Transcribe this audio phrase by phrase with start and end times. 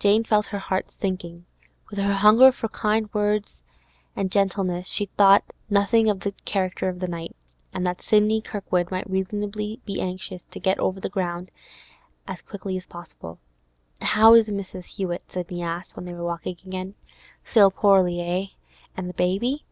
[0.00, 1.44] Jane felt her heart sinking.
[1.90, 3.08] With her hunger for kind
[4.16, 7.36] and gentle words, she thought nothing of the character of the night,
[7.72, 11.52] and that Sidney Kirkwood might reasonably be anxious to get over the ground
[12.26, 13.38] as quickly as possible.
[14.02, 14.86] 'How is Mrs.
[14.96, 16.94] Hewett?' Sidney asked, when they were walking on again.
[17.44, 18.46] 'Still poorly, eh?
[18.96, 19.64] And the baby?